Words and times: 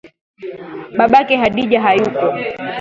Babake 0.97 1.33
hadija 1.41 1.79
hayuko 1.85 2.25